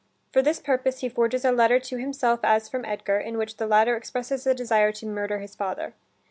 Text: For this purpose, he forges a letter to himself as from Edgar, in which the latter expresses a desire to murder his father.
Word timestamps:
For 0.33 0.41
this 0.41 0.59
purpose, 0.59 1.01
he 1.01 1.09
forges 1.09 1.45
a 1.45 1.51
letter 1.51 1.79
to 1.79 1.97
himself 1.97 2.39
as 2.41 2.67
from 2.67 2.85
Edgar, 2.85 3.19
in 3.19 3.37
which 3.37 3.57
the 3.57 3.67
latter 3.67 3.95
expresses 3.95 4.47
a 4.47 4.55
desire 4.55 4.91
to 4.93 5.05
murder 5.05 5.37
his 5.37 5.55
father. 5.55 5.93